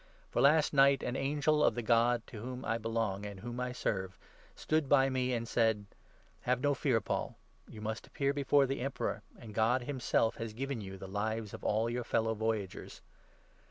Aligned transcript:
For 0.31 0.41
last 0.41 0.73
night 0.73 1.03
an 1.03 1.15
angel 1.15 1.63
of 1.63 1.75
the 1.75 1.83
God 1.83 2.25
to 2.25 2.37
whom 2.41 2.65
I 2.65 2.79
23 2.79 2.81
belong, 2.81 3.23
and 3.23 3.41
whom 3.41 3.59
I 3.59 3.71
serve, 3.71 4.17
stood 4.55 4.89
by 4.89 5.11
me, 5.11 5.31
and 5.31 5.47
said 5.47 5.85
—'Have 6.41 6.57
24 6.57 6.61
no 6.67 6.73
fear, 6.73 7.01
Paul; 7.01 7.37
you 7.69 7.81
must 7.81 8.07
appear 8.07 8.33
before 8.33 8.65
the 8.65 8.79
Emperor, 8.81 9.21
and 9.37 9.53
God 9.53 9.83
himself 9.83 10.37
has 10.37 10.53
given 10.53 10.81
you 10.81 10.97
the 10.97 11.07
lives 11.07 11.53
of 11.53 11.63
all 11.63 11.87
your 11.87 12.03
fellow 12.03 12.33
voyagers.' 12.33 13.03